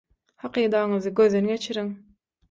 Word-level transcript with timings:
Hakydaňyzy 0.43 1.11
gözden 1.19 1.47
geçiriň. 1.51 1.91